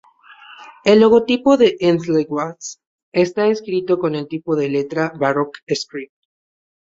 El 0.83 0.99
logotipo 0.99 1.57
de 1.57 1.77
"Endless 1.79 2.25
Waltz" 2.27 2.81
está 3.11 3.45
escrito 3.45 3.99
con 3.99 4.15
el 4.15 4.27
tipo 4.27 4.55
de 4.55 4.67
letra 4.67 5.13
"Baroque 5.15 5.59
Script". 5.75 6.11